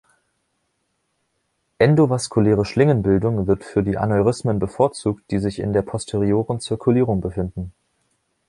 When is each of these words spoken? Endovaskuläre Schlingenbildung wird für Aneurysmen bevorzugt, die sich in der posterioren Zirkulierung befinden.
Endovaskuläre 1.77 2.65
Schlingenbildung 2.65 3.45
wird 3.45 3.63
für 3.63 3.81
Aneurysmen 3.85 4.57
bevorzugt, 4.57 5.29
die 5.29 5.37
sich 5.37 5.59
in 5.59 5.73
der 5.73 5.83
posterioren 5.83 6.59
Zirkulierung 6.59 7.21
befinden. 7.21 7.71